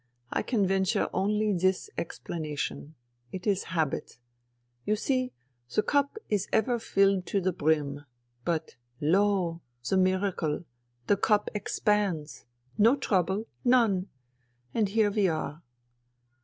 "I 0.31 0.41
can 0.41 0.65
venture 0.65 1.07
only 1.13 1.53
this 1.53 1.91
explanation; 1.95 2.95
it 3.31 3.45
is 3.45 3.65
habit. 3.65 4.17
You 4.83 4.95
see, 4.95 5.31
the 5.75 5.83
cup 5.83 6.17
is 6.27 6.47
ever 6.51 6.79
filled 6.79 7.27
to 7.27 7.39
the 7.39 7.53
brim, 7.53 8.05
but— 8.43 8.77
lo! 9.15 9.61
the 9.87 9.97
miracle! 9.97 10.63
the 11.05 11.17
cup 11.17 11.51
expands. 11.53 12.45
No 12.79 12.95
trouble. 12.95 13.45
None!... 13.63 14.07
And 14.73 14.89
here 14.89 15.11
we 15.11 15.27
are." 15.27 15.61